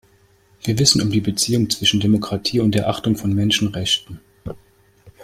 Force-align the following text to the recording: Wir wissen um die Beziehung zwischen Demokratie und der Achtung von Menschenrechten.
Wir 0.63 0.79
wissen 0.79 0.99
um 0.99 1.11
die 1.11 1.21
Beziehung 1.21 1.69
zwischen 1.69 1.99
Demokratie 1.99 2.59
und 2.59 2.73
der 2.73 2.89
Achtung 2.89 3.15
von 3.15 3.35
Menschenrechten. 3.35 4.19